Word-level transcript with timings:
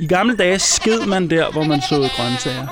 I 0.00 0.06
gamle 0.06 0.36
dage 0.36 0.58
sked 0.58 1.06
man 1.06 1.30
der, 1.30 1.52
hvor 1.52 1.64
man 1.64 1.80
såede 1.88 2.08
grøntsager. 2.16 2.66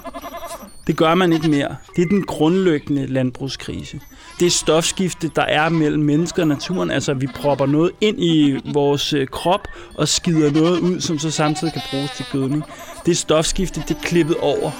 Det 0.86 0.96
gør 0.96 1.14
man 1.14 1.32
ikke 1.32 1.48
mere. 1.48 1.76
Det 1.96 2.02
er 2.02 2.06
den 2.06 2.22
grundlæggende 2.22 3.06
landbrugskrise. 3.06 4.00
Det 4.40 4.52
stofskifte, 4.52 5.30
der 5.36 5.42
er 5.42 5.68
mellem 5.68 6.02
mennesker 6.02 6.42
og 6.42 6.48
naturen. 6.48 6.90
Altså, 6.90 7.14
vi 7.14 7.26
propper 7.26 7.66
noget 7.66 7.90
ind 8.00 8.22
i 8.22 8.60
vores 8.72 9.12
øh, 9.12 9.26
krop 9.26 9.68
og 9.94 10.08
skider 10.08 10.50
noget 10.50 10.80
ud, 10.80 11.00
som 11.00 11.18
så 11.18 11.30
samtidig 11.30 11.72
kan 11.72 11.82
bruges 11.90 12.10
til 12.10 12.26
gødning. 12.32 12.62
Det 13.06 13.16
stofskifte, 13.16 13.82
det 13.88 13.96
er 13.96 14.00
klippet 14.02 14.36
over. 14.36 14.70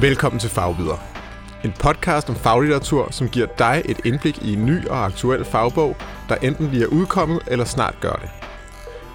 Velkommen 0.00 0.40
til 0.40 0.50
Fagbider. 0.50 1.15
En 1.64 1.72
podcast 1.80 2.28
om 2.28 2.36
faglitteratur, 2.36 3.08
som 3.10 3.28
giver 3.28 3.46
dig 3.58 3.82
et 3.84 4.00
indblik 4.04 4.42
i 4.42 4.52
en 4.52 4.66
ny 4.66 4.86
og 4.86 5.04
aktuel 5.04 5.44
fagbog, 5.44 5.96
der 6.28 6.34
enten 6.34 6.70
lige 6.70 6.82
er 6.82 6.86
udkommet 6.86 7.40
eller 7.46 7.64
snart 7.64 7.94
gør 8.00 8.12
det. 8.12 8.28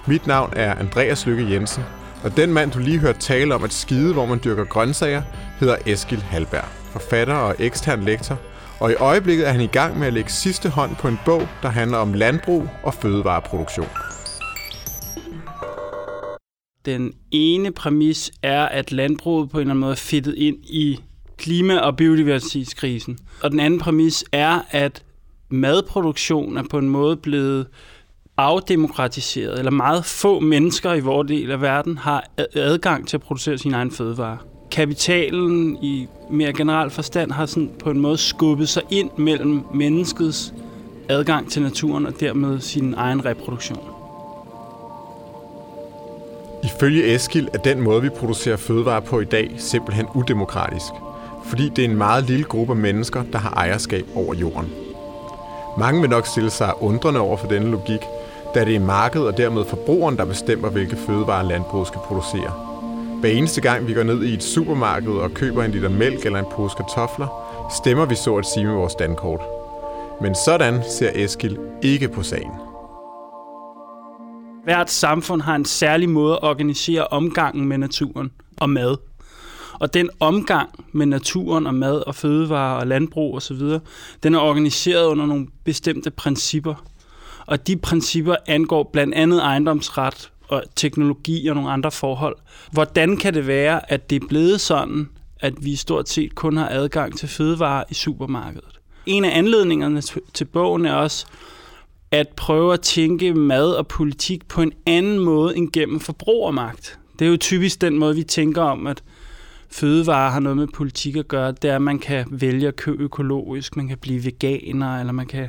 Mit 0.06 0.26
navn 0.26 0.52
er 0.56 0.74
Andreas 0.74 1.26
Lykke 1.26 1.50
Jensen, 1.50 1.82
og 2.24 2.36
den 2.36 2.52
mand, 2.52 2.70
du 2.70 2.78
lige 2.78 2.98
hørte 2.98 3.18
tale 3.18 3.54
om 3.54 3.64
at 3.64 3.72
skide, 3.72 4.12
hvor 4.12 4.26
man 4.26 4.40
dyrker 4.44 4.64
grøntsager, 4.64 5.22
hedder 5.60 5.76
Eskil 5.86 6.22
Halberg, 6.22 6.64
forfatter 6.92 7.34
og 7.34 7.54
ekstern 7.58 8.02
lektor, 8.02 8.38
og 8.80 8.90
i 8.90 8.94
øjeblikket 8.94 9.48
er 9.48 9.52
han 9.52 9.60
i 9.60 9.66
gang 9.66 9.98
med 9.98 10.06
at 10.06 10.12
lægge 10.12 10.30
sidste 10.30 10.68
hånd 10.68 10.96
på 10.96 11.08
en 11.08 11.18
bog, 11.24 11.48
der 11.62 11.68
handler 11.68 11.98
om 11.98 12.12
landbrug 12.12 12.68
og 12.82 12.94
fødevareproduktion. 12.94 13.88
Den 16.84 17.12
ene 17.30 17.72
præmis 17.72 18.30
er, 18.42 18.62
at 18.62 18.92
landbruget 18.92 19.50
på 19.50 19.56
en 19.56 19.60
eller 19.60 19.70
anden 19.70 19.80
måde 19.80 19.92
er 19.92 19.96
fittet 19.96 20.34
ind 20.34 20.56
i 20.64 21.00
klima- 21.36 21.78
og 21.78 21.96
biodiversitetskrisen. 21.96 23.18
Og 23.42 23.50
den 23.50 23.60
anden 23.60 23.80
præmis 23.80 24.24
er, 24.32 24.60
at 24.70 25.02
madproduktion 25.48 26.56
er 26.56 26.62
på 26.70 26.78
en 26.78 26.88
måde 26.88 27.16
blevet 27.16 27.66
afdemokratiseret, 28.36 29.58
eller 29.58 29.70
meget 29.70 30.04
få 30.04 30.40
mennesker 30.40 30.94
i 30.94 31.00
vores 31.00 31.28
del 31.28 31.50
af 31.50 31.60
verden 31.60 31.98
har 31.98 32.24
adgang 32.54 33.08
til 33.08 33.16
at 33.16 33.20
producere 33.20 33.58
sin 33.58 33.74
egen 33.74 33.90
fødevare. 33.90 34.38
Kapitalen 34.70 35.78
i 35.82 36.06
mere 36.30 36.52
generel 36.52 36.90
forstand 36.90 37.30
har 37.32 37.46
sådan 37.46 37.70
på 37.78 37.90
en 37.90 38.00
måde 38.00 38.16
skubbet 38.16 38.68
sig 38.68 38.82
ind 38.90 39.10
mellem 39.18 39.62
menneskets 39.74 40.54
adgang 41.08 41.50
til 41.50 41.62
naturen 41.62 42.06
og 42.06 42.20
dermed 42.20 42.60
sin 42.60 42.94
egen 42.94 43.24
reproduktion. 43.24 43.78
Ifølge 46.64 47.14
Eskil 47.14 47.48
er 47.54 47.58
den 47.58 47.80
måde, 47.80 48.02
vi 48.02 48.08
producerer 48.08 48.56
fødevarer 48.56 49.00
på 49.00 49.20
i 49.20 49.24
dag, 49.24 49.54
simpelthen 49.58 50.06
udemokratisk. 50.14 50.92
Fordi 51.44 51.68
det 51.68 51.84
er 51.84 51.88
en 51.88 51.96
meget 51.96 52.24
lille 52.24 52.44
gruppe 52.44 52.74
mennesker, 52.74 53.22
der 53.32 53.38
har 53.38 53.50
ejerskab 53.50 54.04
over 54.14 54.34
jorden. 54.34 54.72
Mange 55.78 56.00
vil 56.00 56.10
nok 56.10 56.26
stille 56.26 56.50
sig 56.50 56.72
undrende 56.80 57.20
over 57.20 57.36
for 57.36 57.46
denne 57.46 57.70
logik, 57.70 58.00
da 58.54 58.64
det 58.64 58.76
er 58.76 58.80
markedet 58.80 59.26
og 59.26 59.36
dermed 59.36 59.64
forbrugeren, 59.64 60.16
der 60.16 60.24
bestemmer, 60.24 60.70
hvilke 60.70 60.96
fødevarer 60.96 61.42
landbruget 61.42 61.86
skal 61.86 62.00
producere. 62.00 62.72
Hver 63.20 63.30
eneste 63.30 63.60
gang 63.60 63.86
vi 63.86 63.94
går 63.94 64.02
ned 64.02 64.24
i 64.24 64.34
et 64.34 64.42
supermarked 64.42 65.12
og 65.12 65.34
køber 65.34 65.64
en 65.64 65.70
liter 65.70 65.88
mælk 65.88 66.26
eller 66.26 66.38
en 66.38 66.44
pose 66.52 66.76
kartofler, 66.76 67.28
stemmer 67.82 68.04
vi 68.04 68.14
så 68.14 68.36
at 68.36 68.46
sige 68.46 68.66
med 68.66 68.74
vores 68.74 68.94
dankort. 68.94 69.40
Men 70.20 70.34
sådan 70.34 70.82
ser 70.98 71.10
Eskil 71.14 71.58
ikke 71.82 72.08
på 72.08 72.22
sagen. 72.22 72.50
Hvert 74.64 74.90
samfund 74.90 75.42
har 75.42 75.54
en 75.54 75.64
særlig 75.64 76.08
måde 76.08 76.32
at 76.32 76.42
organisere 76.42 77.06
omgangen 77.06 77.68
med 77.68 77.78
naturen 77.78 78.30
og 78.60 78.70
mad. 78.70 78.96
Og 79.72 79.94
den 79.94 80.10
omgang 80.20 80.86
med 80.92 81.06
naturen 81.06 81.66
og 81.66 81.74
mad 81.74 82.06
og 82.06 82.14
fødevarer 82.14 82.80
og 82.80 82.86
landbrug 82.86 83.36
osv., 83.36 83.60
den 84.22 84.34
er 84.34 84.38
organiseret 84.38 85.06
under 85.06 85.26
nogle 85.26 85.46
bestemte 85.64 86.10
principper. 86.10 86.74
Og 87.46 87.66
de 87.66 87.76
principper 87.76 88.36
angår 88.46 88.90
blandt 88.92 89.14
andet 89.14 89.42
ejendomsret 89.42 90.30
og 90.48 90.62
teknologi 90.76 91.46
og 91.46 91.54
nogle 91.54 91.70
andre 91.70 91.90
forhold. 91.90 92.36
Hvordan 92.72 93.16
kan 93.16 93.34
det 93.34 93.46
være, 93.46 93.92
at 93.92 94.10
det 94.10 94.22
er 94.22 94.26
blevet 94.26 94.60
sådan, 94.60 95.08
at 95.40 95.64
vi 95.64 95.76
stort 95.76 96.08
set 96.08 96.34
kun 96.34 96.56
har 96.56 96.68
adgang 96.68 97.18
til 97.18 97.28
fødevarer 97.28 97.84
i 97.90 97.94
supermarkedet? 97.94 98.80
En 99.06 99.24
af 99.24 99.38
anledningerne 99.38 100.02
til 100.34 100.44
bogen 100.44 100.86
er 100.86 100.94
også 100.94 101.26
at 102.10 102.28
prøve 102.28 102.72
at 102.72 102.80
tænke 102.80 103.34
mad 103.34 103.72
og 103.72 103.86
politik 103.86 104.48
på 104.48 104.62
en 104.62 104.72
anden 104.86 105.18
måde 105.18 105.56
end 105.56 105.72
gennem 105.72 106.00
forbrugermagt. 106.00 106.98
Det 107.18 107.24
er 107.24 107.30
jo 107.30 107.36
typisk 107.36 107.80
den 107.80 107.98
måde, 107.98 108.14
vi 108.14 108.22
tænker 108.22 108.62
om, 108.62 108.86
at 108.86 109.02
fødevarer 109.72 110.30
har 110.30 110.40
noget 110.40 110.56
med 110.56 110.66
politik 110.66 111.16
at 111.16 111.28
gøre. 111.28 111.52
Det 111.52 111.70
er, 111.70 111.74
at 111.74 111.82
man 111.82 111.98
kan 111.98 112.26
vælge 112.30 112.68
at 112.68 112.76
købe 112.76 113.02
økologisk, 113.02 113.76
man 113.76 113.88
kan 113.88 113.98
blive 113.98 114.24
veganer, 114.24 115.00
eller 115.00 115.12
man 115.12 115.26
kan 115.26 115.48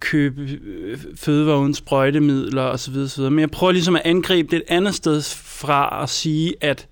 købe 0.00 0.42
øh, 0.42 0.98
fødevarer 1.16 1.58
uden 1.58 1.74
sprøjtemidler 1.74 2.62
osv. 2.62 2.96
osv. 2.96 3.22
Men 3.22 3.38
jeg 3.38 3.50
prøver 3.50 3.72
ligesom 3.72 3.96
at 3.96 4.02
angribe 4.04 4.50
det 4.50 4.56
et 4.56 4.62
andet 4.68 4.94
sted 4.94 5.22
fra 5.34 6.02
at 6.02 6.08
sige, 6.08 6.54
at 6.60 6.88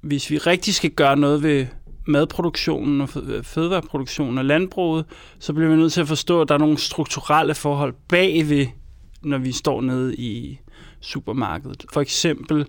hvis 0.00 0.30
vi 0.30 0.38
rigtig 0.38 0.74
skal 0.74 0.90
gøre 0.90 1.16
noget 1.16 1.42
ved 1.42 1.66
madproduktionen 2.06 3.00
og 3.00 3.08
fødevareproduktionen 3.42 4.38
og 4.38 4.44
landbruget, 4.44 5.04
så 5.38 5.52
bliver 5.52 5.70
vi 5.70 5.76
nødt 5.76 5.92
til 5.92 6.00
at 6.00 6.08
forstå, 6.08 6.40
at 6.40 6.48
der 6.48 6.54
er 6.54 6.58
nogle 6.58 6.78
strukturelle 6.78 7.54
forhold 7.54 7.94
bagved, 8.08 8.66
når 9.22 9.38
vi 9.38 9.52
står 9.52 9.80
nede 9.80 10.14
i 10.16 10.58
supermarkedet. 11.00 11.84
For 11.92 12.00
eksempel 12.00 12.66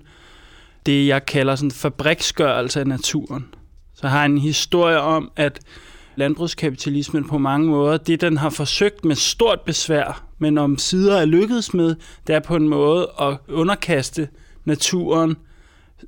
det, 0.88 1.08
jeg 1.08 1.26
kalder 1.26 1.56
sådan 1.56 1.72
fabriksgørelse 1.72 2.80
af 2.80 2.88
naturen. 2.88 3.46
Så 3.94 4.08
har 4.08 4.18
jeg 4.18 4.26
en 4.26 4.38
historie 4.38 5.00
om, 5.00 5.32
at 5.36 5.60
landbrugskapitalismen 6.16 7.28
på 7.28 7.38
mange 7.38 7.68
måder, 7.68 7.98
det 7.98 8.22
den 8.22 8.38
har 8.38 8.50
forsøgt 8.50 9.06
med 9.06 9.16
stort 9.16 9.62
besvær, 9.62 10.24
men 10.38 10.58
om 10.58 10.78
sider 10.78 11.18
er 11.18 11.26
lykkedes 11.26 11.74
med, 11.74 11.96
det 12.28 12.36
er 12.36 12.40
på 12.40 12.56
en 12.56 12.70
måde 12.70 13.12
at 13.22 13.38
underkaste 13.50 14.28
naturen 14.66 15.38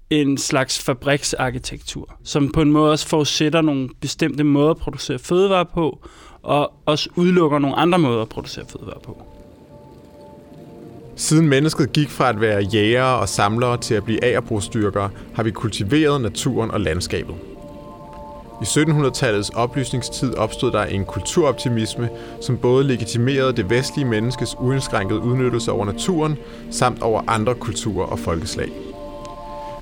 en 0.10 0.38
slags 0.38 0.84
fabriksarkitektur, 0.84 2.16
som 2.24 2.52
på 2.52 2.62
en 2.62 2.72
måde 2.72 2.92
også 2.92 3.08
forudsætter 3.08 3.62
nogle 3.62 3.90
bestemte 4.02 4.44
måder 4.44 4.70
at 4.70 4.78
producere 4.78 5.20
fødevarer 5.20 5.64
på, 5.74 6.06
og 6.42 6.74
også 6.86 7.10
udelukker 7.16 7.60
nogle 7.60 7.76
andre 7.76 8.00
måder 8.00 8.22
at 8.22 8.30
producere 8.30 8.66
fødevarer 8.66 9.00
på. 9.00 9.39
Siden 11.20 11.50
mennesket 11.50 11.94
gik 11.94 12.10
fra 12.10 12.30
at 12.30 12.42
være 12.42 12.62
jægere 12.62 13.20
og 13.20 13.30
samlere 13.30 13.78
til 13.78 13.96
at 13.96 14.04
blive 14.04 14.24
agerbrugsdyrkere, 14.24 15.10
har 15.36 15.44
vi 15.44 15.52
kultiveret 15.52 16.22
naturen 16.22 16.72
og 16.72 16.80
landskabet. 16.80 17.36
I 18.62 18.64
1700-tallets 18.64 19.50
oplysningstid 19.56 20.36
opstod 20.36 20.72
der 20.72 20.84
en 20.84 21.06
kulturoptimisme, 21.06 22.10
som 22.42 22.58
både 22.58 22.88
legitimerede 22.88 23.54
det 23.54 23.70
vestlige 23.70 24.08
menneskes 24.08 24.56
uindskrænkede 24.60 25.20
udnyttelse 25.20 25.72
over 25.72 25.86
naturen, 25.86 26.38
samt 26.72 27.02
over 27.02 27.24
andre 27.28 27.56
kulturer 27.56 28.06
og 28.06 28.20
folkeslag. 28.20 28.70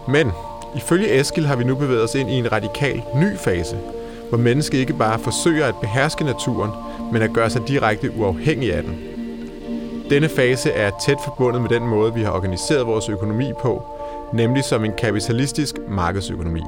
Men 0.07 0.31
ifølge 0.75 1.19
Eskil 1.19 1.45
har 1.45 1.55
vi 1.55 1.63
nu 1.63 1.75
bevæget 1.75 2.03
os 2.03 2.15
ind 2.15 2.29
i 2.29 2.33
en 2.33 2.51
radikal 2.51 3.01
ny 3.15 3.37
fase, 3.37 3.77
hvor 4.29 4.37
mennesket 4.37 4.77
ikke 4.77 4.93
bare 4.93 5.19
forsøger 5.19 5.65
at 5.65 5.75
beherske 5.81 6.23
naturen, 6.23 6.71
men 7.13 7.21
at 7.21 7.33
gøre 7.33 7.49
sig 7.49 7.67
direkte 7.67 8.11
uafhængig 8.17 8.73
af 8.73 8.83
den. 8.83 9.16
Denne 10.09 10.29
fase 10.29 10.69
er 10.69 10.91
tæt 11.05 11.17
forbundet 11.23 11.61
med 11.61 11.69
den 11.69 11.87
måde, 11.87 12.13
vi 12.13 12.21
har 12.21 12.31
organiseret 12.31 12.87
vores 12.87 13.09
økonomi 13.09 13.51
på, 13.61 13.83
nemlig 14.33 14.63
som 14.63 14.85
en 14.85 14.91
kapitalistisk 14.97 15.75
markedsøkonomi. 15.89 16.61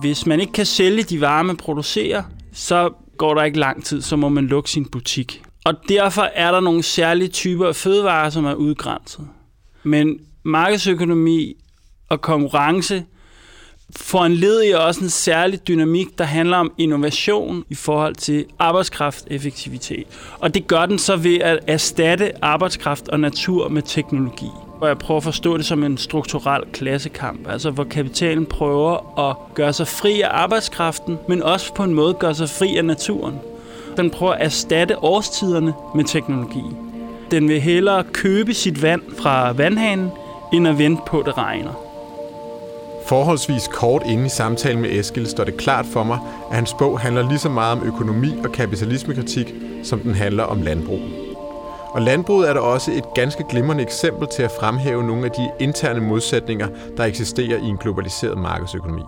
Hvis 0.00 0.26
man 0.26 0.40
ikke 0.40 0.52
kan 0.52 0.66
sælge 0.66 1.02
de 1.02 1.20
varer, 1.20 1.42
man 1.42 1.56
producerer, 1.56 2.22
så 2.52 2.90
går 3.16 3.34
der 3.34 3.44
ikke 3.44 3.58
lang 3.58 3.84
tid, 3.84 4.02
så 4.02 4.16
må 4.16 4.28
man 4.28 4.46
lukke 4.46 4.70
sin 4.70 4.84
butik. 4.84 5.42
Og 5.64 5.74
derfor 5.88 6.22
er 6.22 6.52
der 6.52 6.60
nogle 6.60 6.82
særlige 6.82 7.28
typer 7.28 7.66
af 7.66 7.76
fødevarer, 7.76 8.30
som 8.30 8.44
er 8.44 8.54
udgrænset. 8.54 9.28
Men 9.82 10.18
markedsøkonomi 10.42 11.54
og 12.08 12.20
konkurrence 12.20 13.04
foranleder 13.96 14.78
også 14.78 15.00
en 15.00 15.10
særlig 15.10 15.68
dynamik, 15.68 16.18
der 16.18 16.24
handler 16.24 16.56
om 16.56 16.72
innovation 16.78 17.64
i 17.68 17.74
forhold 17.74 18.14
til 18.14 18.44
arbejdskrafteffektivitet. 18.58 20.04
Og 20.38 20.54
det 20.54 20.66
gør 20.66 20.86
den 20.86 20.98
så 20.98 21.16
ved 21.16 21.38
at 21.40 21.58
erstatte 21.66 22.44
arbejdskraft 22.44 23.08
og 23.08 23.20
natur 23.20 23.68
med 23.68 23.82
teknologi. 23.82 24.50
Og 24.80 24.88
jeg 24.88 24.98
prøver 24.98 25.18
at 25.18 25.24
forstå 25.24 25.56
det 25.56 25.66
som 25.66 25.84
en 25.84 25.98
strukturel 25.98 26.62
klassekamp, 26.72 27.48
altså 27.48 27.70
hvor 27.70 27.84
kapitalen 27.84 28.46
prøver 28.46 29.18
at 29.30 29.36
gøre 29.54 29.72
sig 29.72 29.88
fri 29.88 30.20
af 30.20 30.28
arbejdskraften, 30.30 31.18
men 31.28 31.42
også 31.42 31.74
på 31.74 31.84
en 31.84 31.94
måde 31.94 32.14
gøre 32.14 32.34
sig 32.34 32.48
fri 32.48 32.76
af 32.76 32.84
naturen. 32.84 33.34
Den 33.96 34.10
prøver 34.10 34.32
at 34.32 34.44
erstatte 34.44 34.98
årstiderne 34.98 35.74
med 35.94 36.04
teknologi. 36.04 36.62
Den 37.30 37.48
vil 37.48 37.60
hellere 37.60 38.04
købe 38.04 38.54
sit 38.54 38.82
vand 38.82 39.02
fra 39.18 39.52
vandhanen, 39.52 40.10
end 40.52 40.68
at 40.68 40.78
vente 40.78 41.02
på, 41.06 41.20
at 41.20 41.26
det 41.26 41.38
regner. 41.38 41.87
Forholdsvis 43.08 43.68
kort 43.68 44.02
inde 44.06 44.26
i 44.26 44.28
samtalen 44.28 44.80
med 44.82 44.90
Eskil 44.98 45.26
står 45.26 45.44
det 45.44 45.56
klart 45.56 45.86
for 45.86 46.02
mig, 46.02 46.18
at 46.50 46.56
hans 46.56 46.74
bog 46.78 47.00
handler 47.00 47.28
lige 47.28 47.38
så 47.38 47.48
meget 47.48 47.80
om 47.80 47.86
økonomi 47.86 48.28
og 48.44 48.52
kapitalismekritik, 48.52 49.54
som 49.82 50.00
den 50.00 50.14
handler 50.14 50.42
om 50.44 50.62
landbrug. 50.62 51.00
Og 51.90 52.02
landbruget 52.02 52.48
er 52.48 52.52
der 52.54 52.60
også 52.60 52.92
et 52.92 53.04
ganske 53.14 53.44
glimrende 53.50 53.82
eksempel 53.82 54.28
til 54.36 54.42
at 54.42 54.50
fremhæve 54.60 55.06
nogle 55.06 55.24
af 55.24 55.30
de 55.30 55.50
interne 55.60 56.00
modsætninger, 56.00 56.68
der 56.96 57.04
eksisterer 57.04 57.58
i 57.58 57.64
en 57.64 57.76
globaliseret 57.76 58.38
markedsøkonomi. 58.38 59.02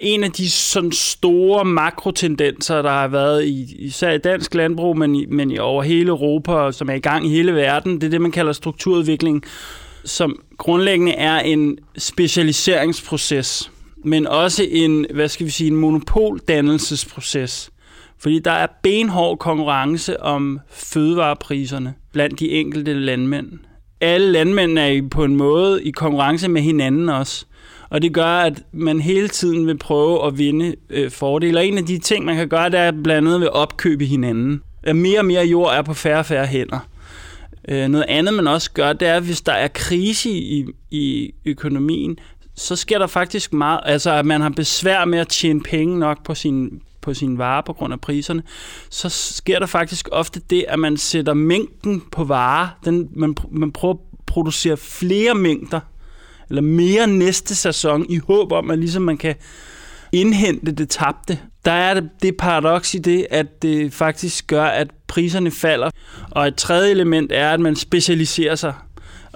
en 0.00 0.24
af 0.24 0.32
de 0.32 0.50
sådan 0.50 0.92
store 0.92 1.64
makrotendenser, 1.64 2.82
der 2.82 2.90
har 2.90 3.08
været 3.08 3.44
i, 3.44 3.76
især 3.78 4.10
i 4.10 4.18
dansk 4.18 4.54
landbrug, 4.54 4.98
men, 4.98 5.14
i, 5.14 5.26
men 5.26 5.50
i 5.50 5.58
over 5.58 5.82
hele 5.82 6.08
Europa, 6.08 6.72
som 6.72 6.90
er 6.90 6.94
i 6.94 6.98
gang 6.98 7.26
i 7.26 7.28
hele 7.28 7.54
verden, 7.54 7.94
det 7.94 8.04
er 8.04 8.10
det, 8.10 8.20
man 8.20 8.32
kalder 8.32 8.52
strukturudvikling, 8.52 9.44
som 10.04 10.43
grundlæggende 10.58 11.12
er 11.12 11.38
en 11.38 11.78
specialiseringsproces, 11.98 13.70
men 14.04 14.26
også 14.26 14.66
en, 14.70 15.06
hvad 15.14 15.28
skal 15.28 15.46
vi 15.46 15.50
sige, 15.50 15.70
en 15.70 15.76
monopoldannelsesproces. 15.76 17.70
Fordi 18.18 18.38
der 18.38 18.50
er 18.50 18.66
benhård 18.82 19.38
konkurrence 19.38 20.22
om 20.22 20.60
fødevarepriserne 20.70 21.94
blandt 22.12 22.40
de 22.40 22.50
enkelte 22.50 22.94
landmænd. 22.94 23.48
Alle 24.00 24.32
landmænd 24.32 24.78
er 24.78 25.08
på 25.10 25.24
en 25.24 25.36
måde 25.36 25.84
i 25.84 25.90
konkurrence 25.90 26.48
med 26.48 26.62
hinanden 26.62 27.08
også. 27.08 27.46
Og 27.90 28.02
det 28.02 28.12
gør, 28.14 28.26
at 28.26 28.62
man 28.72 29.00
hele 29.00 29.28
tiden 29.28 29.66
vil 29.66 29.78
prøve 29.78 30.26
at 30.26 30.38
vinde 30.38 30.74
øh, 30.90 31.10
fordele. 31.10 31.58
Og 31.58 31.66
en 31.66 31.78
af 31.78 31.84
de 31.84 31.98
ting, 31.98 32.24
man 32.24 32.36
kan 32.36 32.48
gøre, 32.48 32.70
det 32.70 32.80
er 32.80 32.92
blandt 33.04 33.28
andet 33.28 33.40
ved 33.40 33.46
at 33.46 33.52
opkøbe 33.52 34.04
hinanden. 34.04 34.62
At 34.82 34.96
mere 34.96 35.18
og 35.18 35.24
mere 35.24 35.44
jord 35.44 35.74
er 35.74 35.82
på 35.82 35.94
færre 35.94 36.18
og 36.18 36.26
færre 36.26 36.46
hænder. 36.46 36.88
Øh, 37.68 37.88
noget 37.88 38.06
andet, 38.08 38.34
man 38.34 38.46
også 38.46 38.70
gør, 38.70 38.92
det 38.92 39.08
er, 39.08 39.16
at 39.16 39.22
hvis 39.22 39.40
der 39.40 39.52
er 39.52 39.68
krise 39.68 40.30
i, 40.30 40.64
i 40.90 41.34
økonomien, 41.44 42.18
så 42.54 42.76
sker 42.76 42.98
der 42.98 43.06
faktisk 43.06 43.52
meget, 43.52 43.80
altså 43.84 44.10
at 44.10 44.26
man 44.26 44.40
har 44.40 44.48
besvær 44.48 45.04
med 45.04 45.18
at 45.18 45.28
tjene 45.28 45.60
penge 45.62 45.98
nok 45.98 46.24
på 46.24 46.34
sin 46.34 46.80
på 47.00 47.14
sine 47.14 47.38
varer 47.38 47.62
på 47.62 47.72
grund 47.72 47.92
af 47.92 48.00
priserne, 48.00 48.42
så 48.90 49.08
sker 49.08 49.58
der 49.58 49.66
faktisk 49.66 50.08
ofte 50.12 50.40
det, 50.50 50.64
at 50.68 50.78
man 50.78 50.96
sætter 50.96 51.34
mængden 51.34 52.02
på 52.12 52.24
varer, 52.24 52.68
den, 52.84 53.08
man, 53.12 53.36
man 53.50 53.72
prøver 53.72 53.94
at 53.94 54.00
producere 54.26 54.76
flere 54.76 55.34
mængder, 55.34 55.80
eller 56.48 56.62
mere 56.62 57.06
næste 57.06 57.54
sæson, 57.54 58.06
i 58.08 58.18
håb 58.26 58.52
om, 58.52 58.70
at 58.70 58.78
ligesom 58.78 59.02
man 59.02 59.16
kan 59.16 59.34
indhente 60.14 60.72
det 60.72 60.88
tabte. 60.88 61.38
Der 61.64 61.72
er 61.72 62.00
det, 62.22 62.36
paradoks 62.36 62.94
i 62.94 62.98
det, 62.98 63.26
at 63.30 63.62
det 63.62 63.92
faktisk 63.92 64.46
gør, 64.46 64.64
at 64.64 64.90
priserne 65.06 65.50
falder. 65.50 65.90
Og 66.30 66.46
et 66.48 66.56
tredje 66.56 66.90
element 66.90 67.32
er, 67.32 67.50
at 67.50 67.60
man 67.60 67.76
specialiserer 67.76 68.54
sig. 68.54 68.74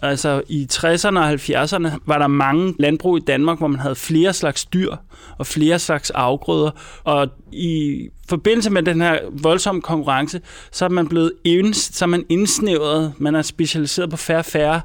Altså 0.03 0.43
i 0.49 0.67
60'erne 0.73 1.19
og 1.19 1.33
70'erne 1.33 1.99
var 2.07 2.19
der 2.19 2.27
mange 2.27 2.75
landbrug 2.79 3.17
i 3.17 3.21
Danmark, 3.21 3.59
hvor 3.59 3.67
man 3.67 3.81
havde 3.81 3.95
flere 3.95 4.33
slags 4.33 4.65
dyr 4.65 4.97
og 5.39 5.47
flere 5.47 5.79
slags 5.79 6.11
afgrøder. 6.11 6.71
Og 7.05 7.29
i 7.53 8.09
forbindelse 8.29 8.71
med 8.71 8.83
den 8.83 9.01
her 9.01 9.19
voldsomme 9.33 9.81
konkurrence, 9.81 10.41
så 10.73 10.85
er 10.85 10.89
man 10.89 11.09
blevet 11.09 11.33
så 11.73 12.05
er 12.05 12.07
man 12.07 12.25
indsnævret, 12.29 13.13
man 13.19 13.35
er 13.35 13.43
specialiseret 13.43 14.11
på 14.11 14.17
færre 14.17 14.45
færre 14.45 14.81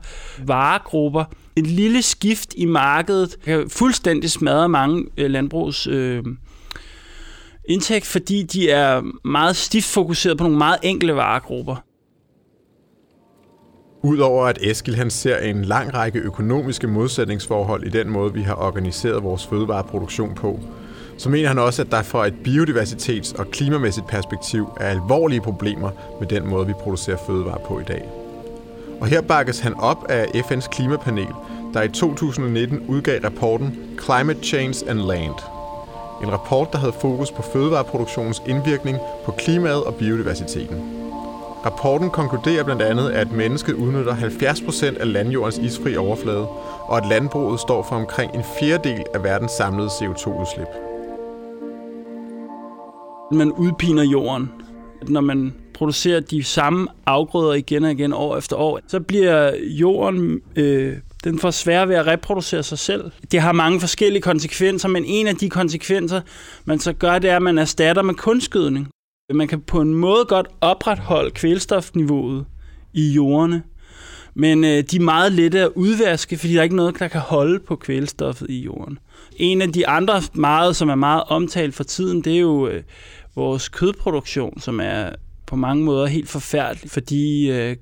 varegrupper. 0.45 1.24
Et 1.56 1.68
lille 1.68 2.01
skift 2.01 2.54
i 2.57 2.65
markedet 2.65 3.36
kan 3.45 3.69
fuldstændig 3.69 4.31
smadre 4.31 4.69
mange 4.69 5.06
øh, 5.18 5.30
landbrugs 5.30 5.88
øh, 5.88 6.24
indtægt, 7.69 8.06
fordi 8.06 8.44
de 8.44 8.69
er 8.69 9.01
meget 9.27 9.56
stift 9.56 9.88
fokuseret 9.88 10.38
på 10.38 10.44
nogle 10.44 10.57
meget 10.57 10.77
enkle 10.83 11.15
varegrupper. 11.15 11.75
Udover 14.06 14.46
at 14.46 14.58
Eskil 14.62 14.96
han 14.96 15.10
ser 15.10 15.38
en 15.38 15.66
lang 15.66 15.94
række 15.94 16.20
økonomiske 16.20 16.88
modsætningsforhold 16.88 17.84
i 17.84 17.90
den 17.90 18.10
måde, 18.10 18.34
vi 18.34 18.42
har 18.42 18.56
organiseret 18.56 19.24
vores 19.24 19.48
fødevareproduktion 19.48 20.36
på, 20.36 20.60
så 21.18 21.30
mener 21.30 21.48
han 21.48 21.60
også, 21.60 21.82
at 21.82 21.92
der 21.92 22.02
fra 22.02 22.28
et 22.28 22.34
biodiversitets- 22.48 23.40
og 23.40 23.52
klimamæssigt 23.52 24.08
perspektiv 24.08 24.68
er 24.80 24.88
alvorlige 24.88 25.42
problemer 25.42 25.90
med 26.20 26.28
den 26.28 26.48
måde, 26.48 26.68
vi 26.68 26.74
producerer 26.74 27.18
fødevarer 27.28 27.58
på 27.68 27.80
i 27.80 27.84
dag. 27.84 28.10
Og 29.02 29.08
her 29.08 29.22
bakkes 29.22 29.60
han 29.60 29.74
op 29.74 30.06
af 30.10 30.26
FN's 30.26 30.70
klimapanel, 30.70 31.34
der 31.74 31.82
i 31.82 31.90
2019 31.90 32.80
udgav 32.88 33.20
rapporten 33.24 33.78
Climate 34.04 34.40
Change 34.44 34.90
and 34.90 35.00
Land. 35.00 35.36
En 36.24 36.32
rapport, 36.32 36.72
der 36.72 36.78
havde 36.78 36.94
fokus 37.02 37.32
på 37.32 37.42
fødevareproduktionens 37.42 38.42
indvirkning 38.48 38.98
på 39.26 39.32
klimaet 39.32 39.84
og 39.84 39.96
biodiversiteten. 39.96 41.03
Rapporten 41.65 42.10
konkluderer 42.10 42.63
blandt 42.63 42.81
andet, 42.81 43.10
at 43.10 43.31
mennesket 43.31 43.74
udnytter 43.74 44.15
70% 44.15 45.00
af 45.00 45.13
landjordens 45.13 45.57
isfri 45.57 45.95
overflade, 45.98 46.48
og 46.88 46.98
at 46.98 47.04
landbruget 47.10 47.60
står 47.60 47.83
for 47.83 47.95
omkring 47.95 48.36
en 48.36 48.44
fjerdedel 48.60 49.04
af 49.13 49.24
verdens 49.24 49.51
samlede 49.51 49.88
CO2-udslip. 49.88 50.68
Man 53.31 53.51
udpiner 53.51 54.04
jorden. 54.04 54.51
Når 55.07 55.21
man 55.21 55.54
producerer 55.74 56.19
de 56.19 56.44
samme 56.44 56.88
afgrøder 57.06 57.54
igen 57.54 57.83
og 57.83 57.92
igen 57.92 58.13
år 58.13 58.38
efter 58.38 58.56
år, 58.56 58.80
så 58.88 59.00
bliver 59.00 59.51
jorden 59.65 60.42
øh, 60.56 60.98
den 61.24 61.39
får 61.39 61.51
svært 61.51 61.89
ved 61.89 61.95
at 61.95 62.07
reproducere 62.07 62.63
sig 62.63 62.80
selv. 62.80 63.12
Det 63.31 63.42
har 63.42 63.51
mange 63.51 63.80
forskellige 63.80 64.21
konsekvenser, 64.21 64.89
men 64.89 65.06
en 65.06 65.27
af 65.27 65.36
de 65.36 65.50
konsekvenser, 65.50 66.21
man 66.65 66.80
så 66.80 66.94
gør, 66.94 67.19
det 67.19 67.30
er, 67.30 67.36
at 67.36 67.42
man 67.42 67.57
erstatter 67.57 68.01
med 68.01 68.13
kunstgødning. 68.13 68.88
Man 69.34 69.48
kan 69.48 69.62
på 69.62 69.82
en 69.82 69.94
måde 69.94 70.26
godt 70.28 70.48
opretholde 70.62 71.32
kvælstofniveauet 71.32 72.46
i 72.94 73.14
jordene, 73.14 73.64
men 74.34 74.64
øh, 74.64 74.84
de 74.92 74.96
er 74.96 75.02
meget 75.02 75.32
lette 75.32 75.60
at 75.60 75.70
udvaske, 75.76 76.38
fordi 76.38 76.54
der 76.54 76.60
er 76.60 76.64
ikke 76.64 76.76
noget, 76.76 77.00
der 77.00 77.08
kan 77.08 77.22
holde 77.22 77.60
på 77.60 77.76
kvælstoffet 77.76 78.50
i 78.50 78.60
jorden. 78.60 79.00
En 79.36 79.62
af 79.62 79.74
de 79.74 79.88
andre 79.88 80.22
meget, 80.34 80.76
som 80.76 80.90
er 80.90 80.96
meget 80.96 81.24
omtalt 81.28 81.76
for 81.76 81.84
tiden, 81.84 82.22
det 82.22 82.36
er 82.36 82.40
jo 82.40 82.68
øh, 82.68 82.84
vores 83.36 83.70
kødproduktion, 83.70 84.60
som 84.60 84.80
er 84.80 85.10
på 85.46 85.56
mange 85.56 85.84
måder 85.84 86.06
helt 86.06 86.30
forfærdelig, 86.30 86.92
fordi 86.92 87.52
øh, 87.52 87.76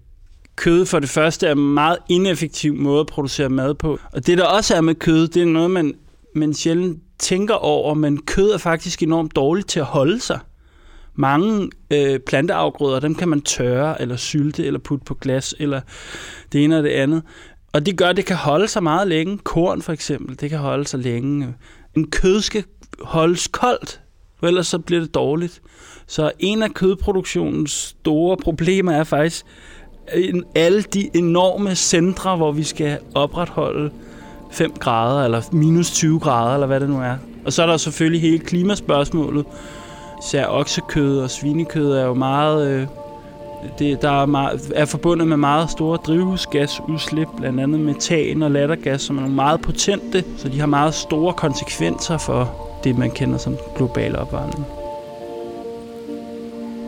kød 0.55 0.85
for 0.85 0.99
det 0.99 1.09
første 1.09 1.47
er 1.47 1.51
en 1.51 1.73
meget 1.73 1.97
ineffektiv 2.09 2.75
måde 2.75 2.99
at 2.99 3.07
producere 3.07 3.49
mad 3.49 3.73
på. 3.73 3.99
Og 4.13 4.27
det, 4.27 4.37
der 4.37 4.45
også 4.45 4.75
er 4.75 4.81
med 4.81 4.95
kød, 4.95 5.27
det 5.27 5.41
er 5.41 5.45
noget, 5.45 5.71
man, 5.71 5.93
man 6.35 6.53
sjældent 6.53 6.99
tænker 7.19 7.53
over, 7.53 7.93
men 7.93 8.21
kød 8.21 8.51
er 8.51 8.57
faktisk 8.57 9.03
enormt 9.03 9.35
dårligt 9.35 9.69
til 9.69 9.79
at 9.79 9.85
holde 9.85 10.19
sig. 10.19 10.39
Mange 11.21 11.69
øh, 11.91 12.19
planteafgrøder, 12.19 12.99
dem 12.99 13.15
kan 13.15 13.29
man 13.29 13.41
tørre, 13.41 14.01
eller 14.01 14.15
sylte, 14.15 14.65
eller 14.65 14.79
putte 14.79 15.05
på 15.05 15.13
glas, 15.13 15.55
eller 15.59 15.81
det 16.51 16.63
ene 16.63 16.77
og 16.77 16.83
det 16.83 16.89
andet. 16.89 17.23
Og 17.73 17.85
det 17.85 17.97
gør, 17.97 18.07
at 18.07 18.17
det 18.17 18.25
kan 18.25 18.35
holde 18.35 18.67
sig 18.67 18.83
meget 18.83 19.07
længe. 19.07 19.37
Korn 19.37 19.81
for 19.81 19.93
eksempel, 19.93 20.39
det 20.39 20.49
kan 20.49 20.59
holde 20.59 20.87
sig 20.87 20.99
længe. 20.99 21.55
En 21.95 22.11
kød 22.11 22.41
skal 22.41 22.63
holdes 23.01 23.47
koldt, 23.47 24.01
for 24.39 24.47
ellers 24.47 24.67
så 24.67 24.79
bliver 24.79 25.01
det 25.01 25.15
dårligt. 25.15 25.61
Så 26.07 26.31
en 26.39 26.63
af 26.63 26.73
kødproduktionens 26.73 27.71
store 27.71 28.37
problemer 28.37 28.91
er 28.91 29.03
faktisk 29.03 29.45
øh, 30.15 30.33
alle 30.55 30.81
de 30.81 31.09
enorme 31.13 31.75
centre, 31.75 32.35
hvor 32.35 32.51
vi 32.51 32.63
skal 32.63 32.99
opretholde 33.15 33.91
5 34.51 34.71
grader, 34.71 35.25
eller 35.25 35.41
minus 35.51 35.91
20 35.91 36.19
grader, 36.19 36.53
eller 36.53 36.67
hvad 36.67 36.79
det 36.79 36.89
nu 36.89 37.01
er. 37.01 37.15
Og 37.45 37.53
så 37.53 37.63
er 37.63 37.67
der 37.67 37.77
selvfølgelig 37.77 38.21
hele 38.21 38.39
klimaspørgsmålet, 38.39 39.45
især 40.21 40.45
oksekød 40.47 41.19
og 41.19 41.29
svinekød 41.29 41.91
er 41.91 42.05
jo 42.05 42.13
meget... 42.13 42.67
Øh, 42.67 42.87
det, 43.79 44.01
der 44.01 44.21
er, 44.21 44.25
meget, 44.25 44.71
er 44.75 44.85
forbundet 44.85 45.27
med 45.27 45.37
meget 45.37 45.69
store 45.69 45.97
drivhusgasudslip, 45.97 47.27
blandt 47.37 47.59
andet 47.59 47.79
metan 47.79 48.43
og 48.43 48.51
lattergas, 48.51 49.01
som 49.01 49.17
er 49.17 49.21
nogle 49.21 49.35
meget 49.35 49.61
potente, 49.61 50.23
så 50.37 50.49
de 50.49 50.59
har 50.59 50.67
meget 50.67 50.93
store 50.93 51.33
konsekvenser 51.33 52.17
for 52.17 52.53
det, 52.83 52.97
man 52.97 53.11
kender 53.11 53.37
som 53.37 53.57
global 53.75 54.15
opvarmning. 54.15 54.65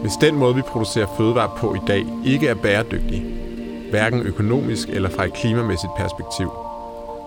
Hvis 0.02 0.14
den 0.22 0.36
måde, 0.36 0.56
vi 0.56 0.62
producerer 0.62 1.08
fødevarer 1.18 1.58
på 1.58 1.76
i 1.76 1.80
dag, 1.88 2.06
ikke 2.26 2.48
er 2.48 2.56
bæredygtig, 2.56 3.26
hverken 3.90 4.22
økonomisk 4.22 4.90
eller 4.90 5.10
fra 5.10 5.26
et 5.26 5.34
klimamæssigt 5.34 5.96
perspektiv, 5.98 6.52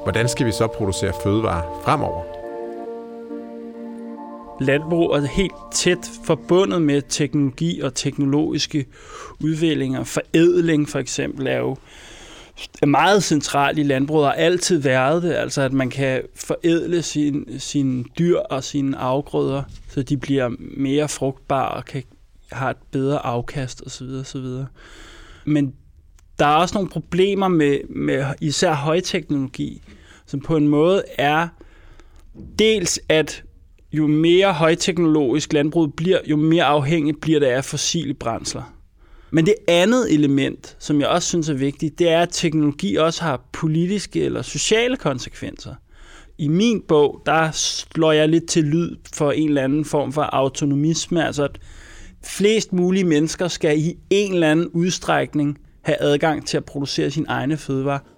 hvordan 0.03 0.29
skal 0.29 0.47
vi 0.47 0.53
så 0.53 0.67
producere 0.67 1.13
fødevarer 1.23 1.81
fremover? 1.85 2.36
Landbrug 4.61 5.11
er 5.11 5.27
helt 5.27 5.55
tæt 5.73 6.11
forbundet 6.25 6.83
med 6.83 7.03
teknologi 7.09 7.81
og 7.81 7.95
teknologiske 7.95 8.87
udviklinger. 9.41 10.05
Forædling 10.05 10.89
for 10.89 10.99
eksempel 10.99 11.47
er 11.47 11.59
jo 11.59 11.77
er 12.83 12.87
meget 12.87 13.25
centralt 13.25 13.79
i 13.79 13.83
landbruget 13.83 14.25
og 14.25 14.31
har 14.31 14.37
altid 14.37 14.79
været 14.79 15.23
det, 15.23 15.33
altså 15.33 15.63
at 15.63 15.73
man 15.73 15.91
kan 15.91 16.23
forædle 16.35 17.03
sine 17.03 17.61
sin 17.61 18.07
dyr 18.19 18.39
og 18.39 18.65
sine 18.65 18.97
afgrøder, 18.97 19.63
så 19.89 20.03
de 20.03 20.17
bliver 20.17 20.51
mere 20.59 21.09
frugtbare 21.09 21.69
og 21.69 21.85
kan 21.85 22.03
har 22.53 22.71
et 22.71 22.77
bedre 22.91 23.27
afkast 23.27 23.83
osv. 23.87 24.07
osv. 24.21 24.45
Men 25.45 25.75
der 26.39 26.47
er 26.47 26.57
også 26.57 26.75
nogle 26.75 26.91
problemer 26.91 27.49
med, 27.49 27.79
med 27.89 28.25
især 28.41 28.75
højteknologi, 28.75 29.83
som 30.27 30.41
på 30.41 30.57
en 30.57 30.69
måde 30.69 31.03
er 31.19 31.49
dels 32.59 33.01
at 33.09 33.45
jo 33.97 34.07
mere 34.07 34.53
højteknologisk 34.53 35.53
landbruget 35.53 35.95
bliver, 35.95 36.19
jo 36.27 36.37
mere 36.37 36.65
afhængigt 36.65 37.21
bliver 37.21 37.41
det 37.41 37.47
af 37.47 37.65
fossile 37.65 38.15
brændsler. 38.15 38.73
Men 39.31 39.47
det 39.47 39.55
andet 39.69 40.13
element, 40.13 40.77
som 40.79 41.01
jeg 41.01 41.09
også 41.09 41.29
synes 41.29 41.49
er 41.49 41.55
vigtigt, 41.55 41.99
det 41.99 42.09
er, 42.09 42.23
at 42.23 42.29
teknologi 42.33 42.97
også 42.97 43.23
har 43.23 43.49
politiske 43.53 44.25
eller 44.25 44.43
sociale 44.43 44.97
konsekvenser. 44.97 45.75
I 46.39 46.49
min 46.49 46.83
bog, 46.89 47.23
der 47.27 47.51
slår 47.51 48.13
jeg 48.13 48.29
lidt 48.29 48.49
til 48.49 48.65
lyd 48.65 48.97
for 49.15 49.33
en 49.33 49.49
eller 49.49 49.63
anden 49.63 49.85
form 49.85 50.13
for 50.13 50.23
autonomisme, 50.23 51.27
altså 51.27 51.45
at 51.45 51.59
flest 52.25 52.73
mulige 52.73 53.05
mennesker 53.05 53.49
skal 53.49 53.79
i 53.79 53.97
en 54.11 54.35
eller 54.35 54.51
anden 54.51 54.69
udstrækning 54.69 55.59
have 55.83 55.97
adgang 56.01 56.47
til 56.47 56.57
at 56.57 56.65
producere 56.65 57.11
sin 57.11 57.27
egne 57.29 57.57
fødevarer. 57.57 58.16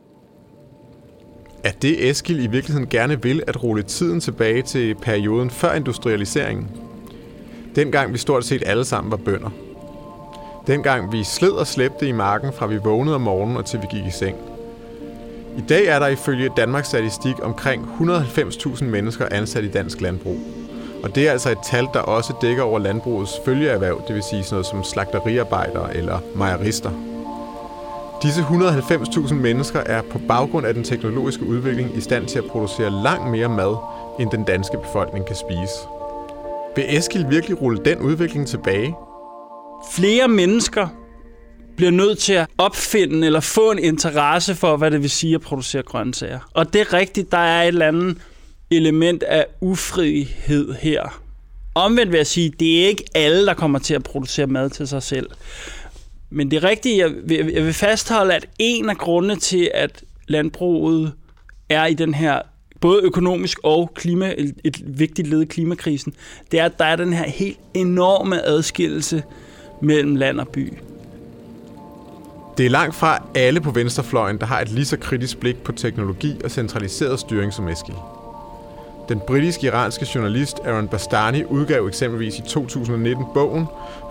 Er 1.68 1.72
det 1.72 2.10
Eskil 2.10 2.44
i 2.44 2.46
virkeligheden 2.46 2.88
gerne 2.88 3.22
vil 3.22 3.42
at 3.46 3.62
rulle 3.62 3.82
tiden 3.82 4.20
tilbage 4.20 4.62
til 4.62 4.94
perioden 4.94 5.50
før 5.50 5.72
industrialiseringen? 5.72 6.66
Dengang 7.76 8.12
vi 8.12 8.18
stort 8.18 8.44
set 8.44 8.62
alle 8.66 8.84
sammen 8.84 9.10
var 9.10 9.16
bønder. 9.16 9.50
Dengang 10.66 11.12
vi 11.12 11.24
sled 11.24 11.50
og 11.50 11.66
slæbte 11.66 12.08
i 12.08 12.12
marken 12.12 12.52
fra 12.52 12.66
vi 12.66 12.76
vågnede 12.76 13.14
om 13.14 13.20
morgenen 13.20 13.56
og 13.56 13.66
til 13.66 13.80
vi 13.82 13.86
gik 13.96 14.06
i 14.06 14.10
seng. 14.10 14.36
I 15.58 15.60
dag 15.68 15.86
er 15.86 15.98
der 15.98 16.06
ifølge 16.06 16.50
Danmarks 16.56 16.88
Statistik 16.88 17.34
omkring 17.42 17.84
190.000 18.00 18.84
mennesker 18.84 19.26
ansat 19.30 19.64
i 19.64 19.70
dansk 19.70 20.00
landbrug. 20.00 20.38
Og 21.02 21.14
det 21.14 21.28
er 21.28 21.32
altså 21.32 21.50
et 21.50 21.58
tal, 21.64 21.88
der 21.94 22.00
også 22.00 22.32
dækker 22.42 22.62
over 22.62 22.78
landbrugets 22.78 23.32
følgeerhverv, 23.44 24.02
det 24.08 24.14
vil 24.14 24.22
sige 24.22 24.42
sådan 24.42 24.54
noget 24.54 24.66
som 24.66 24.84
slagteriarbejdere 24.84 25.96
eller 25.96 26.18
mejerister. 26.36 27.17
Disse 28.22 28.40
190.000 28.40 29.34
mennesker 29.34 29.80
er 29.80 30.02
på 30.02 30.20
baggrund 30.28 30.66
af 30.66 30.74
den 30.74 30.84
teknologiske 30.84 31.44
udvikling 31.44 31.96
i 31.96 32.00
stand 32.00 32.26
til 32.26 32.38
at 32.38 32.44
producere 32.44 33.02
langt 33.02 33.30
mere 33.30 33.48
mad, 33.48 33.76
end 34.20 34.30
den 34.30 34.44
danske 34.44 34.78
befolkning 34.78 35.26
kan 35.26 35.36
spise. 35.36 35.72
Vil 36.76 36.96
Eskil 36.96 37.26
virkelig 37.30 37.62
rulle 37.62 37.84
den 37.84 37.98
udvikling 37.98 38.48
tilbage? 38.48 38.94
Flere 39.92 40.28
mennesker 40.28 40.88
bliver 41.76 41.90
nødt 41.90 42.18
til 42.18 42.32
at 42.32 42.46
opfinde 42.58 43.26
eller 43.26 43.40
få 43.40 43.70
en 43.70 43.78
interesse 43.78 44.54
for, 44.54 44.76
hvad 44.76 44.90
det 44.90 45.02
vil 45.02 45.10
sige 45.10 45.34
at 45.34 45.40
producere 45.40 45.82
grøntsager. 45.82 46.40
Og 46.54 46.72
det 46.72 46.80
er 46.80 46.92
rigtigt, 46.92 47.32
der 47.32 47.38
er 47.38 47.62
et 47.62 47.68
eller 47.68 47.88
andet 47.88 48.18
element 48.70 49.22
af 49.22 49.46
ufrihed 49.60 50.74
her. 50.74 51.20
Omvendt 51.74 52.12
vil 52.12 52.18
jeg 52.18 52.26
sige, 52.26 52.52
det 52.60 52.82
er 52.82 52.88
ikke 52.88 53.04
alle, 53.14 53.46
der 53.46 53.54
kommer 53.54 53.78
til 53.78 53.94
at 53.94 54.02
producere 54.02 54.46
mad 54.46 54.70
til 54.70 54.88
sig 54.88 55.02
selv. 55.02 55.26
Men 56.30 56.50
det 56.50 56.64
rigtige, 56.64 56.98
jeg 56.98 57.10
vil, 57.24 57.36
jeg 57.54 57.64
vil 57.64 57.74
fastholde, 57.74 58.34
at 58.34 58.46
en 58.58 58.90
af 58.90 58.96
grundene 58.96 59.36
til, 59.36 59.70
at 59.74 60.04
landbruget 60.26 61.12
er 61.68 61.86
i 61.86 61.94
den 61.94 62.14
her 62.14 62.42
både 62.80 63.02
økonomisk 63.02 63.58
og 63.62 63.92
klima, 63.94 64.34
et 64.64 64.98
vigtigt 64.98 65.28
led 65.28 65.42
i 65.42 65.44
klimakrisen, 65.44 66.14
det 66.50 66.60
er, 66.60 66.64
at 66.64 66.78
der 66.78 66.84
er 66.84 66.96
den 66.96 67.12
her 67.12 67.28
helt 67.28 67.58
enorme 67.74 68.46
adskillelse 68.46 69.22
mellem 69.82 70.16
land 70.16 70.40
og 70.40 70.48
by. 70.48 70.72
Det 72.58 72.66
er 72.66 72.70
langt 72.70 72.94
fra 72.94 73.22
alle 73.34 73.60
på 73.60 73.70
venstrefløjen, 73.70 74.38
der 74.38 74.46
har 74.46 74.60
et 74.60 74.68
lige 74.68 74.84
så 74.84 74.96
kritisk 74.96 75.38
blik 75.38 75.56
på 75.56 75.72
teknologi 75.72 76.36
og 76.44 76.50
centraliseret 76.50 77.20
styring 77.20 77.52
som 77.52 77.68
Eskil. 77.68 77.94
Den 79.08 79.20
britisk-iranske 79.20 80.06
journalist 80.14 80.60
Aaron 80.64 80.88
Bastani 80.88 81.44
udgav 81.44 81.86
eksempelvis 81.86 82.38
i 82.38 82.42
2019 82.42 83.24
bogen 83.34 83.66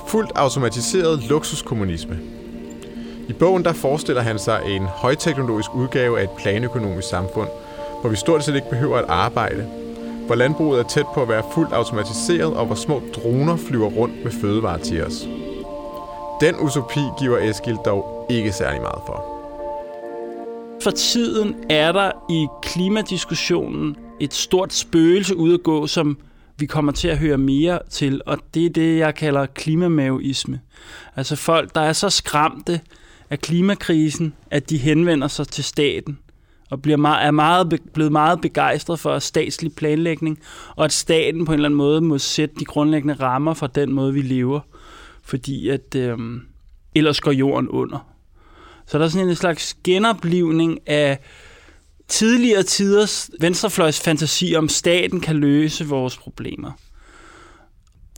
Fuldt 0.08 0.32
automatiseret 0.36 1.24
luksuskommunisme. 1.30 2.20
I 3.28 3.34
bogen 3.34 3.66
der 3.66 3.74
forestiller 3.74 4.22
han 4.22 4.40
sig 4.40 4.62
en 4.68 4.84
højteknologisk 4.84 5.76
udgave 5.76 6.20
af 6.20 6.24
et 6.24 6.30
planøkonomisk 6.30 7.10
samfund, 7.10 7.50
hvor 8.02 8.10
vi 8.10 8.16
stort 8.16 8.44
set 8.44 8.56
ikke 8.56 8.70
behøver 8.70 8.98
at 8.98 9.06
arbejde, 9.08 9.68
hvor 10.26 10.36
landbruget 10.36 10.80
er 10.80 10.84
tæt 10.84 11.06
på 11.14 11.22
at 11.22 11.30
være 11.30 11.44
fuldt 11.54 11.74
automatiseret, 11.74 12.54
og 12.54 12.66
hvor 12.66 12.76
små 12.76 13.02
droner 13.16 13.58
flyver 13.58 13.90
rundt 13.90 14.24
med 14.24 14.32
fødevarer 14.32 14.78
til 14.78 15.04
os. 15.04 15.28
Den 16.42 16.56
utopi 16.56 17.02
giver 17.20 17.38
Eskil 17.38 17.78
dog 17.86 18.26
ikke 18.30 18.52
særlig 18.52 18.82
meget 18.82 19.02
for. 19.06 19.24
For 20.84 20.92
tiden 20.92 21.56
er 21.70 21.92
der 21.92 22.12
i 22.30 22.48
klimadiskussionen 22.62 23.98
et 24.20 24.34
stort 24.34 24.74
spøgelse 24.74 25.36
ud 25.36 25.54
at 25.54 25.64
gå, 25.64 25.88
som 25.88 26.18
vi 26.60 26.66
kommer 26.66 26.92
til 26.92 27.08
at 27.08 27.18
høre 27.18 27.38
mere 27.38 27.80
til, 27.90 28.22
og 28.26 28.38
det 28.54 28.66
er 28.66 28.70
det, 28.70 28.98
jeg 28.98 29.16
kalder 29.16 29.46
klimamaoisme. 29.46 30.60
Altså 31.16 31.36
folk, 31.36 31.76
der 31.76 31.82
er 31.82 31.94
så 31.94 32.10
skræmte 32.10 32.82
af 33.30 33.40
klimakrisen, 33.40 34.34
at 34.52 34.70
de 34.70 34.78
henvender 34.78 35.28
sig 35.28 35.48
til 35.48 35.64
staten 35.64 36.20
og 36.70 36.82
bliver 36.82 36.98
meget, 36.98 37.26
er 37.26 37.32
meget, 37.32 37.82
blevet 37.94 38.12
meget 38.12 38.42
begejstret 38.42 39.00
for 39.00 39.20
statslig 39.20 39.76
planlægning, 39.76 40.40
og 40.76 40.86
at 40.86 40.94
staten 40.94 41.46
på 41.46 41.52
en 41.52 41.54
eller 41.54 41.68
anden 41.68 41.78
måde 41.78 42.02
må 42.02 42.18
sætte 42.18 42.56
de 42.60 42.66
grundlæggende 42.66 43.14
rammer 43.14 43.54
for 43.54 43.68
den 43.68 43.94
måde, 43.94 44.14
vi 44.14 44.22
lever, 44.22 44.60
fordi 45.24 45.70
at 45.70 45.96
øh, 45.96 46.18
ellers 46.96 47.22
går 47.22 47.32
jorden 47.32 47.70
under. 47.70 48.08
Så 48.86 48.98
der 48.98 49.06
er 49.06 49.10
sådan 49.10 49.30
en 49.30 49.36
slags 49.36 49.78
genoplivning 49.84 50.80
af 50.88 51.20
tidligere 52.08 52.64
tiders 52.64 53.30
venstrefløjs 53.40 54.00
fantasi 54.00 54.56
om, 54.56 54.70
staten 54.70 55.22
kan 55.22 55.36
løse 55.36 55.88
vores 55.88 56.18
problemer. 56.18 56.72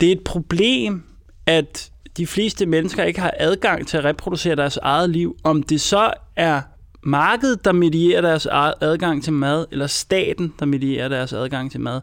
Det 0.01 0.07
er 0.07 0.11
et 0.11 0.23
problem, 0.23 1.03
at 1.45 1.91
de 2.17 2.27
fleste 2.27 2.65
mennesker 2.65 3.03
ikke 3.03 3.19
har 3.19 3.33
adgang 3.37 3.87
til 3.87 3.97
at 3.97 4.03
reproducere 4.03 4.55
deres 4.55 4.77
eget 4.77 5.09
liv. 5.09 5.37
Om 5.43 5.63
det 5.63 5.81
så 5.81 6.13
er 6.35 6.61
markedet, 7.03 7.65
der 7.65 7.71
medierer 7.71 8.21
deres 8.21 8.47
adgang 8.81 9.23
til 9.23 9.33
mad, 9.33 9.65
eller 9.71 9.87
staten, 9.87 10.53
der 10.59 10.65
medierer 10.65 11.07
deres 11.07 11.33
adgang 11.33 11.71
til 11.71 11.79
mad, 11.79 12.01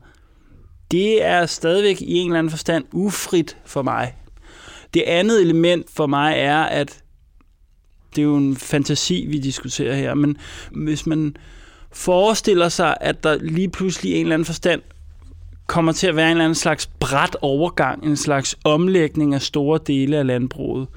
det 0.90 1.25
er 1.25 1.47
stadigvæk 1.47 2.00
i 2.00 2.14
en 2.14 2.26
eller 2.26 2.38
anden 2.38 2.50
forstand 2.50 2.85
ufrit 2.93 3.57
for 3.64 3.83
mig. 3.83 4.14
Det 4.95 5.02
andet 5.02 5.43
element 5.43 5.90
for 5.90 6.07
mig 6.07 6.35
er, 6.37 6.62
at 6.62 7.02
det 8.16 8.23
er 8.23 8.26
jo 8.26 8.37
en 8.37 8.57
fantasi, 8.57 9.26
vi 9.28 9.38
diskuterer 9.38 9.95
her, 9.95 10.14
men 10.14 10.37
hvis 10.71 11.07
man 11.07 11.37
forestiller 11.97 12.69
sig, 12.69 12.97
at 13.00 13.25
der 13.25 13.38
lige 13.41 13.69
pludselig 13.69 14.15
en 14.15 14.21
eller 14.21 14.35
anden 14.35 14.47
forstand 14.47 14.83
kommer 15.67 15.93
til 15.93 16.07
at 16.07 16.17
være 16.17 16.26
en 16.26 16.31
eller 16.31 16.45
anden 16.45 16.55
slags 16.55 16.87
bræt 16.87 17.37
overgang, 17.43 18.05
en 18.05 18.17
slags 18.17 18.59
omlægning 18.65 19.35
af 19.35 19.43
store 19.43 19.81
dele 19.87 20.17
af 20.17 20.26
landbruget, 20.26 20.88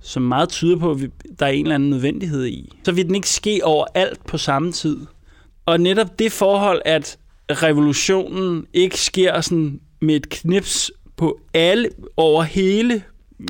som 0.00 0.22
meget 0.22 0.48
tyder 0.48 0.76
på, 0.76 0.90
at 0.90 0.98
der 1.38 1.46
er 1.46 1.50
en 1.50 1.64
eller 1.64 1.74
anden 1.74 1.90
nødvendighed 1.90 2.46
i. 2.46 2.72
Så 2.84 2.92
vil 2.92 3.06
den 3.06 3.14
ikke 3.14 3.28
ske 3.28 3.60
over 3.64 3.84
alt 3.94 4.26
på 4.26 4.38
samme 4.38 4.72
tid. 4.72 4.98
Og 5.66 5.80
netop 5.80 6.18
det 6.18 6.32
forhold, 6.32 6.82
at 6.84 7.18
revolutionen 7.50 8.66
ikke 8.72 9.00
sker 9.00 9.40
sådan 9.40 9.80
med 10.00 10.16
et 10.16 10.28
knips 10.28 10.92
på 11.16 11.40
alle 11.54 11.90
over 12.16 12.42
hele 12.42 13.02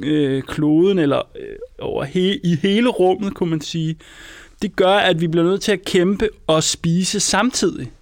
øh, 0.03 0.43
kloden, 0.43 0.99
eller 0.99 1.19
øh, 1.41 1.57
over 1.79 2.05
he, 2.05 2.41
i 2.45 2.57
hele 2.63 2.89
rummet, 2.89 3.35
kunne 3.35 3.51
man 3.51 3.61
sige, 3.61 3.97
det 4.63 4.77
gør, 4.77 4.95
at 4.95 5.21
vi 5.21 5.29
bliver 5.29 5.47
nødt 5.47 5.63
til 5.63 5.73
at 5.73 5.85
kæmpe 5.85 6.29
og 6.47 6.63
spise 6.63 7.21
samtidig. 7.21 7.93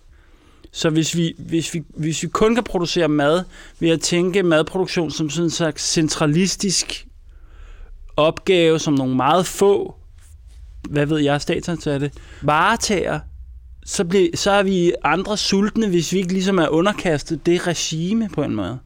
Så 0.72 0.90
hvis 0.90 1.16
vi, 1.16 1.34
hvis 1.38 1.74
vi, 1.74 1.82
hvis 1.88 2.22
vi 2.22 2.28
kun 2.28 2.54
kan 2.54 2.64
producere 2.64 3.08
mad 3.08 3.44
ved 3.80 3.90
at 3.90 4.00
tænke 4.00 4.42
madproduktion 4.42 5.10
som 5.10 5.30
sådan 5.30 5.44
en 5.46 5.50
slags 5.50 5.92
centralistisk 5.92 7.06
opgave, 8.16 8.78
som 8.78 8.94
nogle 8.94 9.16
meget 9.16 9.46
få, 9.46 9.94
hvad 10.90 11.06
ved 11.06 11.18
jeg, 11.18 11.40
statsansatte, 11.40 12.10
varetager, 12.42 13.20
så, 13.86 14.04
bliver, 14.04 14.28
så 14.34 14.50
er 14.50 14.62
vi 14.62 14.92
andre 15.04 15.36
sultne, 15.36 15.88
hvis 15.88 16.12
vi 16.12 16.18
ikke 16.18 16.32
ligesom 16.32 16.58
er 16.58 16.68
underkastet 16.68 17.46
det 17.46 17.66
regime 17.66 18.28
på 18.34 18.42
en 18.42 18.54
måde. 18.54 18.78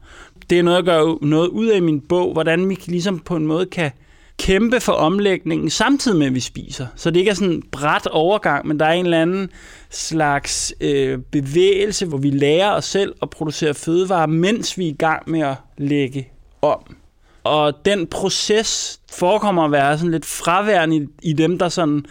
Det 0.49 0.59
er 0.59 0.63
noget, 0.63 0.77
jeg 0.77 0.83
gør 0.83 1.25
noget 1.25 1.47
ud 1.47 1.67
af 1.67 1.81
min 1.81 2.01
bog, 2.01 2.33
hvordan 2.33 2.69
vi 2.69 2.79
ligesom 2.85 3.19
på 3.19 3.35
en 3.35 3.47
måde 3.47 3.65
kan 3.65 3.91
kæmpe 4.37 4.79
for 4.79 4.93
omlægningen 4.93 5.69
samtidig 5.69 6.17
med, 6.17 6.27
at 6.27 6.35
vi 6.35 6.39
spiser. 6.39 6.87
Så 6.95 7.09
det 7.09 7.19
ikke 7.19 7.31
er 7.31 7.35
sådan 7.35 7.53
en 7.53 7.63
bræt 7.71 8.07
overgang, 8.07 8.67
men 8.67 8.79
der 8.79 8.85
er 8.85 8.93
en 8.93 9.05
eller 9.05 9.21
anden 9.21 9.49
slags 9.89 10.73
øh, 10.81 11.19
bevægelse, 11.31 12.05
hvor 12.05 12.17
vi 12.17 12.29
lærer 12.29 12.71
os 12.71 12.85
selv 12.85 13.15
at 13.21 13.29
producere 13.29 13.73
fødevarer, 13.73 14.27
mens 14.27 14.77
vi 14.77 14.85
er 14.85 14.91
i 14.91 14.95
gang 14.99 15.29
med 15.29 15.41
at 15.41 15.55
lægge 15.77 16.27
om. 16.61 16.95
Og 17.43 17.85
den 17.85 18.07
proces 18.07 18.99
forekommer 19.11 19.65
at 19.65 19.71
være 19.71 19.97
sådan 19.97 20.11
lidt 20.11 20.25
fraværende 20.25 20.95
i, 20.95 21.07
i 21.21 21.33
dem, 21.33 21.59
der 21.59 21.69
sådan 21.69 22.05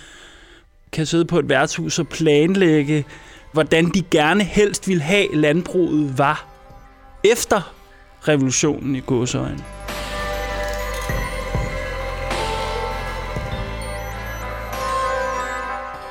kan 0.92 1.06
sidde 1.06 1.24
på 1.24 1.38
et 1.38 1.48
værtshus 1.48 1.98
og 1.98 2.08
planlægge, 2.08 3.04
hvordan 3.52 3.90
de 3.94 4.02
gerne 4.10 4.44
helst 4.44 4.88
vil 4.88 5.02
have 5.02 5.34
landbruget 5.34 6.18
var 6.18 6.46
efter 7.24 7.74
revolutionen 8.28 8.96
i 8.96 9.00
godsøjne. 9.06 9.64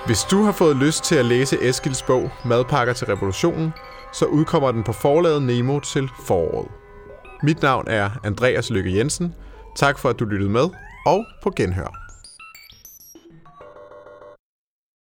Hvis 0.06 0.24
du 0.24 0.44
har 0.44 0.52
fået 0.52 0.76
lyst 0.76 1.04
til 1.04 1.16
at 1.16 1.26
læse 1.26 1.70
Eskils 1.70 2.04
bog 2.04 2.30
Madpakker 2.46 2.94
til 2.94 3.08
revolutionen, 3.08 3.74
så 4.14 4.26
udkommer 4.26 4.72
den 4.72 4.84
på 4.84 4.94
forlaget 4.94 5.42
Nemo 5.42 5.80
til 5.80 6.10
foråret. 6.26 6.68
Mit 7.44 7.62
navn 7.62 7.88
er 7.88 8.10
Andreas 8.24 8.70
Lykke 8.70 8.98
Jensen. 8.98 9.36
Tak 9.76 10.00
for 10.00 10.10
at 10.10 10.20
du 10.20 10.26
lyttede 10.26 10.50
med, 10.50 10.70
og 11.06 11.26
på 11.44 11.52
genhør. 11.56 12.01